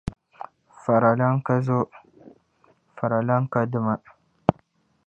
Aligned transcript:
Faralana 0.81 1.27
ka 1.45 1.55
zo, 1.65 1.79
faralana 2.97 3.47
ka 3.51 3.61
dima. 3.71 3.95